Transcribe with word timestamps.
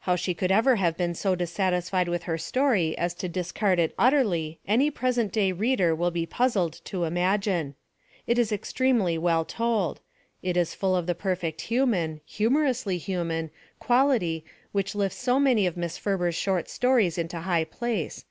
How 0.00 0.16
she 0.16 0.34
could 0.34 0.50
ever 0.50 0.74
have 0.74 0.96
been 0.96 1.14
so 1.14 1.36
dissatisfied 1.36 2.08
with 2.08 2.24
her 2.24 2.36
story 2.36 2.98
as 2.98 3.14
to 3.14 3.28
dis 3.28 3.52
card 3.52 3.78
it 3.78 3.94
utterly 3.96 4.58
any 4.66 4.90
present 4.90 5.30
day 5.30 5.52
reader 5.52 5.94
will 5.94 6.10
be 6.10 6.26
puzzled 6.26 6.80
to 6.86 7.04
imagine. 7.04 7.76
It 8.26 8.36
is 8.36 8.50
extremely 8.50 9.16
well 9.16 9.44
told. 9.44 10.00
It 10.42 10.56
is 10.56 10.74
full 10.74 10.96
of 10.96 11.06
the 11.06 11.14
perfect 11.14 11.60
human 11.60 12.20
humorously 12.26 12.98
human 12.98 13.52
quality 13.78 14.44
which 14.72 14.96
lifts 14.96 15.18
so 15.20 15.38
many 15.38 15.68
of 15.68 15.76
Miss 15.76 15.96
Ferber's 15.98 16.34
short 16.34 16.68
stories 16.68 17.16
into 17.16 17.38
high 17.38 17.62
place. 17.62 18.24